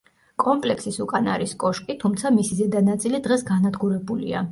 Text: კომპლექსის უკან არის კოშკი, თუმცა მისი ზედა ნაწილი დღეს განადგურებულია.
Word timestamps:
კომპლექსის 0.43 0.95
უკან 1.03 1.29
არის 1.33 1.53
კოშკი, 1.63 1.97
თუმცა 2.03 2.31
მისი 2.39 2.57
ზედა 2.61 2.81
ნაწილი 2.87 3.21
დღეს 3.29 3.45
განადგურებულია. 3.51 4.43